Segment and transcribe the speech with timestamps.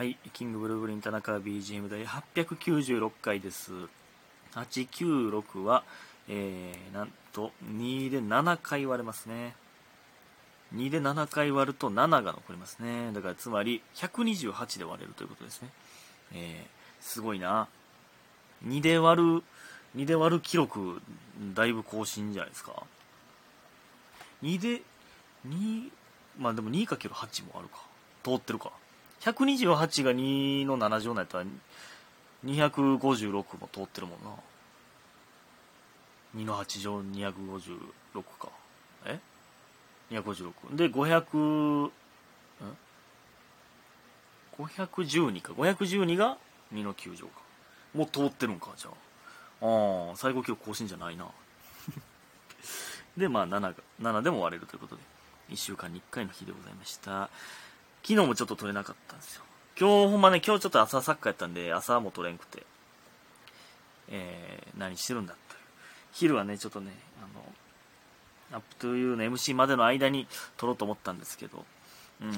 [0.00, 3.70] はい、キングブルーブリン田中 BGM 第896回です。
[4.54, 5.84] 896は、
[6.26, 9.54] えー、なんと2で7回割れますね。
[10.74, 13.12] 2で7回割ると7が残りますね。
[13.12, 15.68] だからつまり128で割れるということですね。
[16.32, 17.68] えー、すごいな。
[18.66, 19.42] 2で割る、
[19.96, 21.02] 2で割る記録、
[21.52, 22.84] だいぶ更新じゃないですか。
[24.42, 24.80] 2で、
[25.46, 25.90] 2、
[26.38, 27.84] まあでも 2×8 もあるか。
[28.24, 28.72] 通ってるか。
[29.20, 31.44] 128が2の7乗なんやったら
[32.44, 34.30] 256も通ってるもんな。
[36.36, 37.78] 2の8乗256
[38.38, 38.48] か。
[39.04, 39.18] え
[40.10, 41.90] ？256で500ん
[44.58, 45.52] ？512か。
[45.52, 46.38] 512が
[46.72, 47.42] 2の9乗か。
[47.94, 48.94] もう通ってるんかじゃあ。
[49.62, 51.26] ああ最高記録更新じゃないな。
[53.16, 55.02] でまあ7が7でも割れるということで
[55.50, 57.28] 1週間に1回の日でございました。
[58.02, 59.42] 昨日もちょっと撮れなかったんですよ。
[59.78, 62.64] 今日ほんまね、今日ちょっと朝サッカーやったんで、朝も撮れんくて、
[64.08, 65.60] えー、何してるんだという。
[66.12, 66.92] 昼はね、ちょっとね、
[67.22, 67.26] あ
[68.52, 70.26] の、アップというの MC までの間に
[70.56, 71.64] 撮ろうと思ったんですけど、
[72.20, 72.32] うん、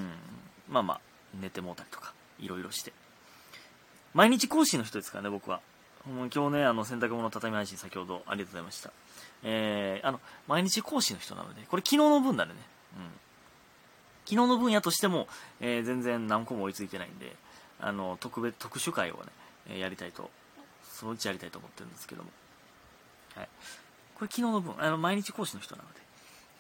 [0.69, 1.01] まあまあ、
[1.41, 2.93] 寝てもうたりとか、いろいろして。
[4.15, 5.61] 毎日更新の人ですからね、僕は。
[6.07, 8.91] もう今日ね、あの、洗濯物畳配信先ほどありがとうございました。
[9.43, 12.61] えー、あの、毎日更新の人なので、これ昨日の分なんでね、
[12.97, 13.03] うん。
[14.25, 15.27] 昨日の分野としても、
[15.61, 17.35] えー、全然何個も追いついてないんで、
[17.81, 19.21] あの、特別、特殊会をね、
[19.69, 20.31] えー、やりたいと、
[20.85, 22.31] そのうちやりたいと思ってるんですけども。
[23.35, 23.49] はい。
[24.15, 26.01] これ昨日の分、あの、毎日講師の人なので。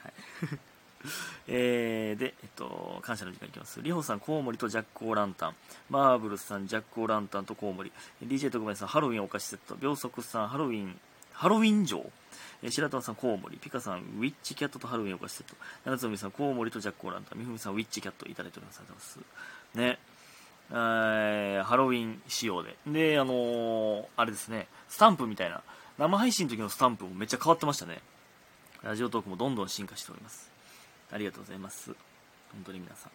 [0.02, 0.58] はい。
[1.48, 3.82] えー、で、えっと、感謝の時間いきます。
[3.82, 5.56] りほさん、コウモリとジャック・オー・ランタン。
[5.91, 7.92] マーブルさん、ジャック・オー・ランタンとコウモリ。
[8.24, 9.74] DJ 特命さん、ハロウィンお菓子セット。
[9.76, 10.98] 秒速さん、ハロウィン、
[11.32, 12.10] ハロウィン城。
[12.62, 13.56] えー、白玉さん、コウモリ。
[13.58, 15.56] ピカさん、ウィッチキャットとハロウィンお菓子セット。
[15.84, 17.38] 七つみさん、コウモリとジャック・オー・ランタン。
[17.38, 18.78] みふみさん、ウィッチキャットいただいております。
[18.78, 19.02] ありがとう
[19.74, 19.98] ございます。
[19.98, 20.12] ね。
[20.70, 22.77] えーハロウィン仕様で。
[22.86, 25.62] で、あのーあれですね、スタンプみたいな、
[25.98, 28.00] 生配信の時のスタンプもめっちゃ変わってましたね。
[28.82, 30.50] ラジオトークもどんどん進化しております。
[31.12, 31.94] ありがとうございます。
[32.53, 33.12] 本当に皆さん。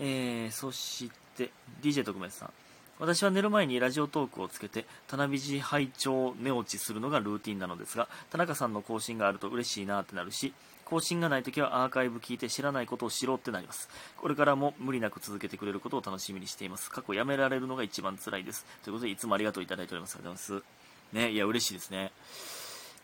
[0.00, 1.50] えー、そして、
[1.82, 2.50] DJ 特命さん。
[2.98, 10.52] 私は寝る前にラジオトークをつけて、田辺寺拝聴寝落ちするのがルーティンなのですが、田中さんの更新があると嬉しいなってなるし、
[10.84, 13.88] 更新がないときはアーカイブ聞いて知らないことを知ろうってなります。
[14.18, 16.90] これからも無理なく続けてくれることを楽しみにしています。
[16.90, 18.66] 過去やめられるのが一番辛いです。
[18.84, 20.16] ということで、いつもありがとういただいております。
[20.16, 21.16] ありがとうございます。
[21.16, 22.12] ね、いや、嬉しいですね。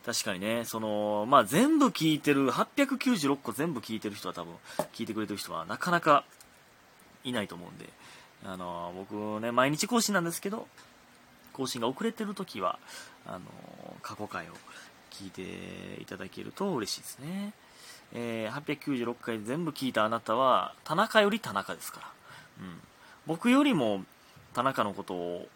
[0.04, 4.54] 確かにね、その、まあ、全部聞いてる、896個全部聞いてる人は多分、
[4.92, 6.24] 聞いてくれてる人はなかなか
[7.24, 7.88] いないと思うんで、
[8.44, 10.68] あの、僕ね、毎日更新なんですけど、
[11.52, 12.78] 更新が遅れてる時は、
[13.26, 13.40] あの、
[14.02, 14.52] 過去回を
[15.10, 17.52] 聞いていただけると嬉しいですね。
[18.14, 22.06] えー896回全部聞いたあなたは、田中より田中ですから。
[22.60, 22.80] うん。
[23.26, 24.04] 僕よりも
[24.54, 25.48] 田中のことを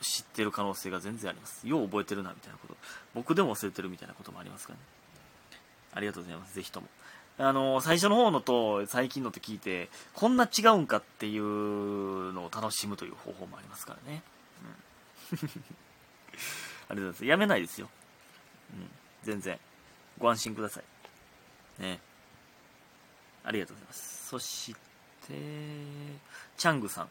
[0.00, 1.66] 知ってる可能性が全然あります。
[1.66, 2.76] よう覚えてるな、みたいなこと。
[3.14, 4.84] 僕でも忘れてるみたいなこともありますからね。
[5.94, 6.54] ありがとうございます。
[6.54, 6.88] ぜひとも。
[7.38, 14.22] あの、最初の方のと最近のと聞いて、こんな違うんかっていうのを楽しむという方法もありますからね。
[15.32, 15.38] うん。
[15.48, 17.24] ありがとうございます。
[17.24, 17.88] やめないですよ。
[18.74, 18.90] うん。
[19.22, 19.58] 全然。
[20.18, 21.82] ご安心ください。
[21.82, 22.00] ね。
[23.44, 24.28] ありがとうございます。
[24.28, 24.74] そし
[25.26, 25.32] て、
[26.56, 27.08] チャングさん。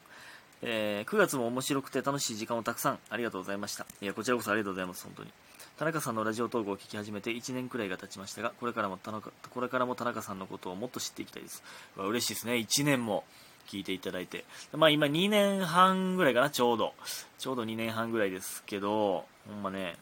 [0.63, 3.85] えー9月も面白くて楽しい時間をたくさんありがとうございました。
[3.99, 5.33] いや、こちらこそありがとうございます、本当に。
[5.81, 11.63] 田中さんのラジオトークを聞き始めて1年くらいが経ちましたが、これからも田中、これからも田中さんのことをもっと知っていきたいです。
[11.97, 12.53] うわ嬉しいですね。
[12.53, 13.23] 1年も
[13.67, 14.45] 聞いていただいて。
[14.73, 16.93] まあ今2年半ぐらいかな、ちょうど。
[17.39, 19.97] ちょうど2年半ぐらいですけど、ほんまね、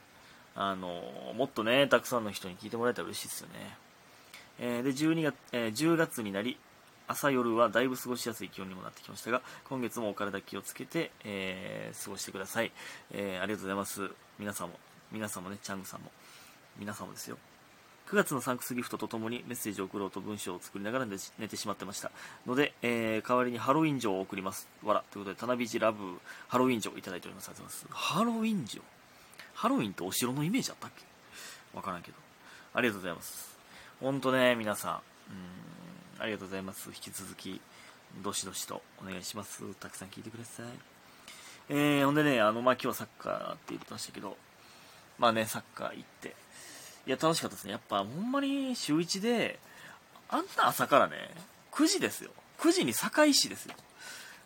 [0.53, 1.01] あの、
[1.37, 3.77] もっとね、たくさんの人に聞いてもらえたら嬉しいですよね。
[4.59, 6.57] えーで、12月、えー10月になり、
[7.07, 12.73] 朝夜はだいぶ過ごしやすい気温にもなってきましたが、今月もお体気をつけて、えー過ごしてください。
[13.13, 14.11] えーありがとうございます。
[14.39, 14.73] 皆さんも、
[15.11, 16.11] 皆さんもね、チャングさんも、
[16.77, 17.37] 皆さんもですよ。
[18.09, 22.11] 9月のサンクスギフトとともにメッセージを送ろうと文章を作りながら寝て寝てしまってました。
[22.47, 24.67] ので、えー代わりにハロウィン城を送ります。
[24.83, 25.03] わら。
[25.11, 27.49] ということで、田辺寺ラブハロウィン城をいただいております。
[27.49, 28.03] ありがとうございます。
[28.13, 28.83] ハロウィン城？
[29.53, 31.05] ハロウィンってお城のイメージあったっけ？
[31.77, 32.17] わからんけど。
[32.73, 33.57] ありがとうございます。
[33.99, 36.89] ほんとね、皆さん、うん、ありがとうございます。
[36.89, 37.61] 引き続き、
[38.23, 39.63] どしどしとお願いします。
[39.75, 40.65] たくさん聞いてください。
[41.69, 44.35] えー、ほんでね、あの、まあ、今日はサッカーって言ってましたけど、
[45.19, 46.35] まあね、サッカー行って、
[47.05, 47.71] いや、楽しかったですね。
[47.71, 49.59] やっぱ、ほんまに週1で、
[50.29, 51.29] あんな朝からね、
[51.71, 52.31] 9時ですよ。
[52.59, 53.75] 9時に堺市ですよ。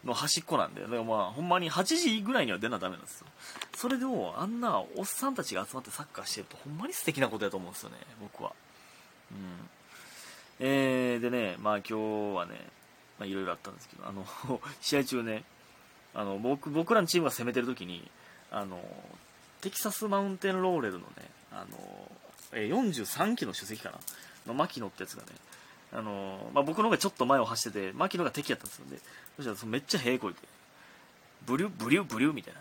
[0.03, 3.27] の端っこなんで、だからまあ、ほんまに8時ぐらいには出なダメなんですよ。
[3.75, 8.53] それでも、あんなおっさんたちが集まってサッカーしてると、ほんまに素敵なことだと思うんですよね、僕は。
[9.31, 9.69] うん。
[10.59, 12.55] えー、でね、まあ今日はね、
[13.19, 14.25] まあいろいろあったんですけど、あの、
[14.81, 15.43] 試合中ね、
[16.15, 18.09] あの僕僕らのチームが攻めてる時に
[18.51, 18.79] あの
[19.63, 21.05] テキサスマウンテンローレルのね
[21.51, 22.11] あの
[22.51, 23.97] え43機の主席かな？
[24.47, 25.29] の牧野ってやつがね
[25.93, 28.85] あの、まあ、僕の方がちょっと前を走ってて牧野が敵やったんですよ。
[28.91, 28.97] ね
[29.37, 30.39] そしたらそのめっちゃ屁こいて
[31.45, 32.59] ブリュブリュブリュみたいな。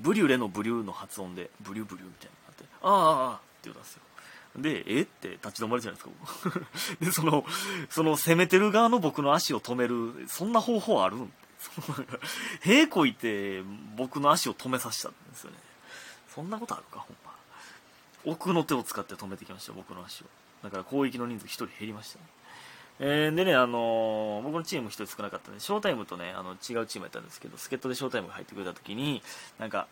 [0.00, 4.02] ブリュレのブリュの発音でブリュブリュみたいなあってああああって言うたんですよ。
[4.56, 6.10] で、えって立ち止まるじゃないで
[6.42, 6.60] すか。
[7.00, 7.46] で、その、
[7.88, 11.32] その攻めてる側の僕の足を止める、そんな方法あるん？
[12.60, 13.62] 屁こいて
[13.96, 15.56] 僕の足を止めさせたんですよね。
[16.34, 17.32] そんなことあるか、ほんま。
[18.24, 20.26] 奥の手を使って止めてきました、僕の足を。
[20.62, 22.24] だから攻撃の人数1人減りましたね。
[23.00, 29.22] えー、でね、あのー、僕のチーム1人少なかったんで、ショータイムとね、あの違うチームやったんですけど、助っ人でショータイムが入ってくれた時に、
[29.58, 29.88] なんか、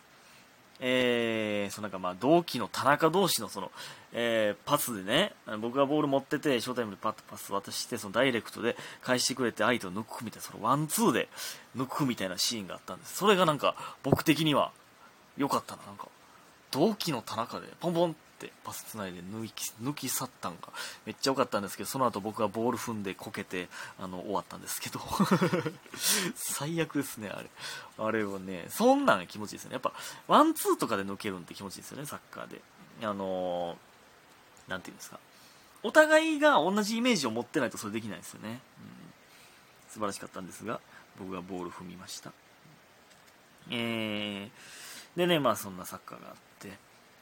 [0.79, 3.71] えー、そのなんかまあ同期の田中同士のその、
[4.13, 11.27] えー、パスでね、僕がボール持ってて、ショータイムでパッとパス渡して、そのダイレクトで返してくれて相手を抜くみたいな、そのワンツーで
[11.75, 13.17] 抜くみたいなシーンがあったんです。
[13.17, 14.71] それがなんか僕的には
[15.37, 16.07] 良かったな、なんか。
[16.71, 20.69] 同期の田中でポンポンってパスつないで抜き抜き去ったんが
[21.05, 23.67] めっちゃ良かったんですけどその後僕がボール踏んでこけて
[23.99, 24.99] あの終わったんですけど。
[26.35, 27.49] 最悪ですねあれ。
[27.97, 29.73] あれはねそんなん気持ちいいですね。
[29.73, 29.93] やっぱ
[30.27, 32.61] ワンツーとかで抜けるんって気持ちいいですよねサッカーで。
[33.03, 33.77] あの
[34.67, 35.19] 何て言うんですか。
[35.83, 38.59] お互いが同じイメージを持ってないとそれできないですよね、うん、
[39.89, 40.79] 素晴らしかったんですが
[41.17, 42.31] 僕がボール踏みました。
[43.69, 44.49] えー、
[45.15, 46.71] でねまあそんなサッカーがあって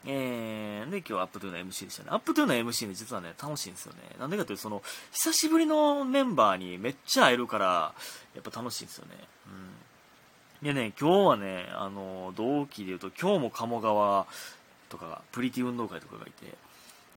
[0.06, 2.10] えー、で、今日はアップトゥーの MC でしたね。
[2.12, 4.00] アップトゥーの MC ね、実はね、楽しいんですよね。
[4.18, 4.82] なんでかというと、その、
[5.12, 7.94] 久しぶりのメンバーにめっちゃ会えるから、
[8.34, 9.12] やっぱ楽しいんですよね。
[10.62, 10.66] うん。
[10.66, 14.26] でね、今日はね、あの、同期で言うと、今日も鴨川
[14.88, 16.56] とか、プリティ運動会とかがいて、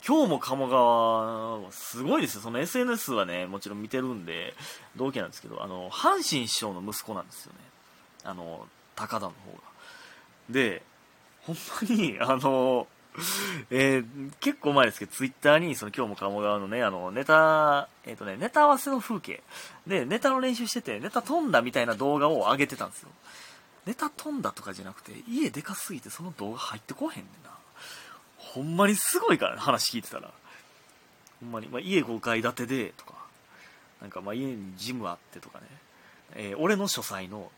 [0.05, 2.41] 今日も鴨川すごいですよ。
[2.41, 4.55] その SNS はね、もちろん見てるんで、
[4.97, 7.59] 同期なんですけど、あの、阪神師匠の息子なんですよね。
[8.25, 8.67] あの、
[8.97, 9.72] 高田の方が。
[10.53, 10.83] で、
[11.47, 11.57] ほん
[11.89, 12.87] まに、あの、
[13.71, 19.43] えー、結構前ですけど、ツイッターに、その今日も鴨川のね、あの、ネタ、えっ、ー、とね、ネタ合わせの風景。
[19.87, 23.11] で、ネタの練習してて、ネタ飛んだみたいな動画を上げてたんですよ。
[23.85, 27.51] ネタ飛んだとかじゃなくて、家でかすぎてその動画入ってこへんねんな。
[28.39, 30.31] ほんまにすごいからね、話聞いてたら。
[31.41, 33.15] ほんまに、まあ、家5階建てで、とか、
[34.01, 35.67] なんかま家にジムあってとかね、
[36.35, 37.51] えー、俺の書斎の、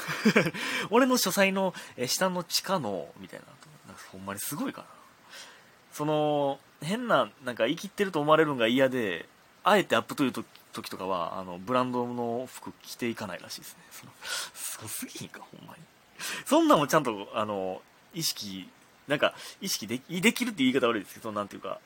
[0.90, 3.46] 俺の書斎の、え下の地下の、みたいな。
[3.86, 4.86] なんかほんまにすごいかな。
[5.92, 9.28] その、変な、なんか生きってると思われるのが嫌で、
[9.64, 13.82] あえてアップという時とかは、あの、ブランドの服着ていかないらしいですね。
[13.90, 14.12] その、
[14.54, 15.82] すごすぎんか、ほんまに。
[16.46, 17.82] そんなんもちゃんと、あの、
[18.14, 18.68] 意識、
[19.06, 21.78] なんか、意識でできるって言い方悪いですけど、なんていうか、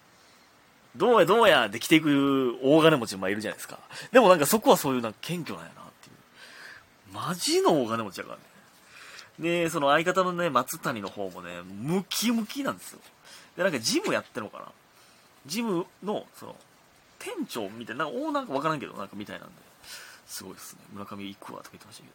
[0.97, 3.79] どうやどうやできていく大金持ちもいるじゃないですか。
[4.13, 5.83] でもなんかそこはそういうなんか謙虚なんやな。
[7.13, 8.43] マジの大金持ちやからね。
[9.39, 13.01] で、その相方のね、松谷の方もね、ムキムキなんですよ。
[13.57, 14.67] で、なんかジムやってるのかな
[15.47, 16.57] ジムの、その、
[17.19, 19.55] 店長みたいな、なんかオーナーかわからんけど、なんかみたいなんで、
[20.27, 20.81] すごいですね。
[20.93, 22.15] 村上行くわとか言ってましたけど。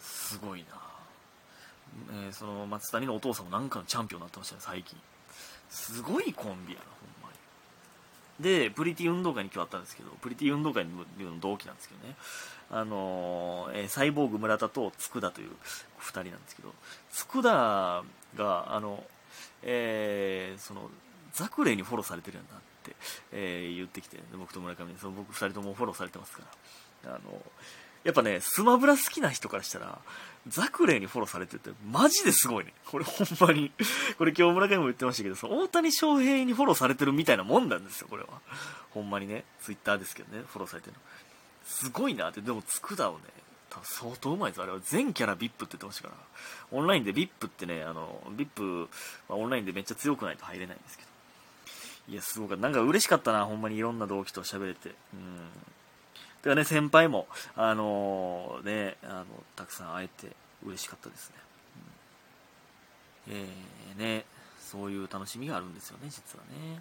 [0.00, 0.66] すごいな
[2.10, 4.98] えー、その松谷のお父さんもなんかのチャンピオンになってましたね、最近。
[5.70, 6.84] すごいコンビやな、
[7.22, 7.25] ほんま。
[8.40, 10.90] で、プリティ運動会に今日あったんですけど、プリティ運動会の
[11.40, 12.16] 同期なんですけどね。
[12.70, 15.50] あのー、えー、サイボーグ村田と佃という
[16.00, 16.74] 2人なんですけど、
[17.10, 18.04] 佃
[18.36, 19.04] が、あの、
[19.62, 20.90] えー、その、
[21.32, 22.96] ザクレイにフォローされてるんだって、
[23.32, 26.42] えー、言ってきて、僕と村上その僕2人ともフォローされてますか
[27.04, 27.42] ら、あの、
[28.06, 29.98] やっぱね、スマブラ好きな人からしたら、
[30.46, 32.72] ザクレイにフォローされてて、マジですごいね。
[32.86, 33.72] これほんまに。
[34.16, 38.28] これ今日村上も言ってましたけど、その大谷翔平にフォローされてるみたいなもんなんですよ、これは。
[38.90, 39.44] ほんまにね。
[39.60, 41.00] ツイッターですけどね、フォローされてるの。
[41.64, 43.24] すごいなって、でも、佃をね、
[43.70, 44.62] 多分相当うまいです。
[44.62, 46.14] あれは全キャラ VIP って言ってましたから。
[46.70, 48.88] オンラインで VIP ってね、あの、VIP
[49.28, 51.08] はオンラインでめっちゃ強くないと入れないんですけど。
[52.12, 52.62] いや、すごかった。
[52.62, 54.90] なんか嬉しかったな、ほんまにいろんな同期と喋れて。
[55.12, 55.50] うん。
[56.46, 57.26] てかね、先輩も、
[57.56, 59.26] あのー、ね、あの、
[59.56, 61.36] たくさん会えて嬉しかったですね。
[63.26, 64.24] うん、えー、ね、
[64.60, 66.80] そういう楽しみがあるんですよね、実はね。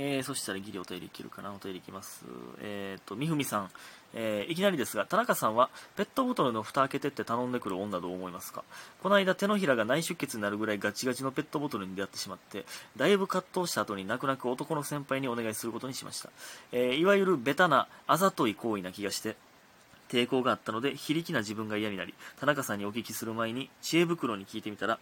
[0.00, 2.24] えー、そしたらギリお便りいけるかなお便りいきます。
[2.60, 3.70] えっ、と、みふみさん。
[4.14, 8.64] えー、いきなりですが、田中さんはペットボトルの蓋開けてって頼んでくる女どう思いますか？
[9.02, 12.64] この間手のひらが内出血になるぐらいガチガチのペットボトルに出会ってしまって、
[12.96, 16.30] だいぶ葛藤した後に泣く泣く男の先輩にお願いすることにしました。
[16.72, 19.36] えー、いわゆるベタなあざとい行為な気がして、
[20.08, 24.98] 抵抗があったので、非力な自分が嫌になり、田中さんにお聞きする前に知恵袋に聞いてみたら、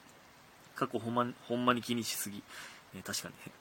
[0.74, 2.42] 過去ほんまほんまに気にしすぎ、
[2.96, 3.52] えー、確かにね、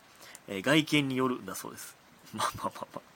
[0.47, 1.95] えー、外見によるだそうです。
[2.33, 3.15] まあまあまあまあ。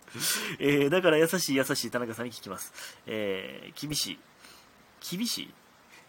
[0.59, 2.73] えー、だから優しい優しい田中さんに聞きます。
[3.05, 4.19] えー、厳しい。
[5.17, 5.53] 厳しい？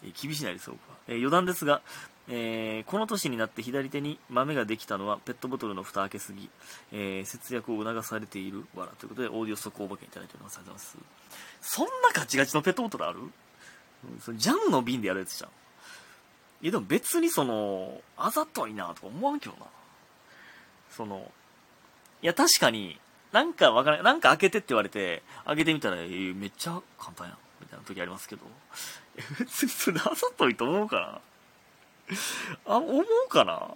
[0.02, 0.80] えー厳しないでそうか。
[1.08, 1.82] え余談ですが、
[2.28, 6.48] えこの年になって左手に豆ができたのはペットボトルの蓋開けすぎ、
[6.92, 10.56] え節約を促されているわらということで、オーディオ速報馬券いただいております。
[10.56, 11.06] ありがとうございま
[11.60, 11.74] す。
[11.76, 13.20] そんなガチガチのペットボトルある？
[13.20, 13.30] うん
[14.20, 15.50] そジャムの瓶でやるやつじゃん。
[16.62, 19.66] いやでも別にその、あざといなとか思わんけどな。
[20.90, 21.30] その、
[22.23, 22.99] いや確かに、
[23.32, 27.38] なんかわからない、なんか開けてって言われて、開けてみたら、えーめっちゃ簡単やん。
[27.61, 28.42] みたいな時ありますけど、
[29.16, 31.20] え別にそれあざといと思うか
[32.66, 32.75] な？
[32.75, 33.75] あ、思うかな？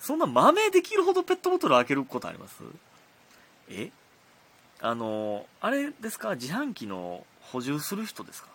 [0.00, 2.62] そんな豆できるほどペットボトル開けることあります？
[3.68, 3.90] え？
[4.80, 6.36] あの、あれですか？
[6.36, 8.48] 自販機の補充する人ですか？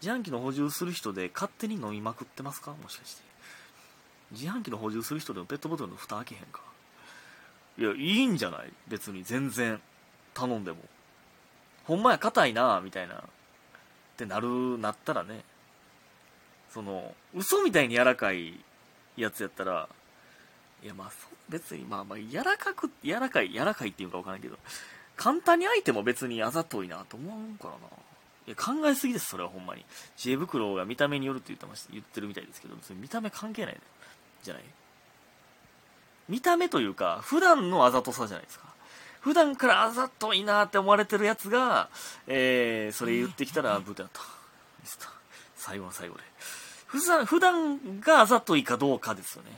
[0.00, 2.70] 自販機の補充する人で勝手に飲みまくってますか？
[2.82, 3.22] もしかして。
[4.30, 6.62] 自販機の補充する人でもペットボトルの蓋開けへんか？
[7.78, 8.72] いや、いいんじゃない？
[8.88, 9.80] 別に全然
[10.34, 10.78] 頼んでも。
[11.84, 13.14] ほんまや、硬いなみたいな。
[13.14, 13.20] っ
[14.16, 15.42] てなる、なったらね。
[16.70, 18.60] その、嘘みたいに柔らかい
[19.16, 19.88] やつやったら、
[20.82, 24.58] いや、まあ、そ別に、まあまあ、柔らかく、柔らかい、柔らかいっていうかわからんけど、
[25.16, 27.78] 簡単に開いても別にあざといなと思うからな。
[28.46, 29.84] いや、考えすぎです、それはほんまに。
[30.16, 33.80] 知恵袋が見た目によるって言ってました、言ってるみたいですけど、それ見た目関係ない
[34.42, 34.64] じゃない？
[36.32, 38.64] 見た目というか、普段のあざとさじゃないですか。
[39.20, 41.90] 普段からあざといなって思われてるやつが、
[42.26, 44.20] えー、それ言ってきたら、ブータだった。
[44.80, 45.10] ミスった。
[45.56, 46.22] 最後の最後で。
[46.86, 49.50] 普段、普段があざといかどうかですよね。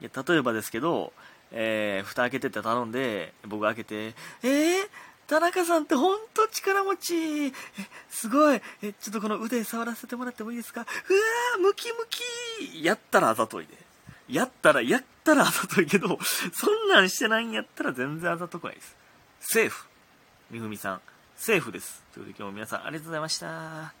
[0.00, 1.12] いや、例えばですけど、
[1.52, 4.88] えー、蓋開けてって頼んで、僕開けて、えー、
[5.28, 7.52] 田中さんってほんと力持ちえ、
[8.10, 10.80] すごいえ、ちょっとこの腕触らせてもらってもいいですか？
[10.80, 12.06] うわー、ムキム
[12.72, 13.87] キやったらあざといで。
[14.28, 16.18] やったら、やったらあざといけど、
[16.52, 18.96] そんなんしてないんやったら全然あざとくないです。
[19.40, 19.86] セーフ。
[20.50, 21.00] みふみさん、
[21.36, 22.02] セーフです。
[22.12, 23.94] ということで今日も皆さんありがとうございました。